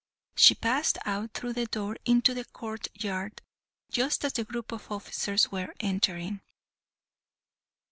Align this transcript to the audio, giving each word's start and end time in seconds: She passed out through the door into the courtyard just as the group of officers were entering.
She 0.35 0.55
passed 0.55 0.97
out 1.05 1.35
through 1.35 1.53
the 1.53 1.67
door 1.67 1.95
into 2.05 2.33
the 2.33 2.43
courtyard 2.45 3.43
just 3.91 4.25
as 4.25 4.33
the 4.33 4.43
group 4.43 4.71
of 4.71 4.89
officers 4.91 5.51
were 5.51 5.75
entering. 5.79 6.41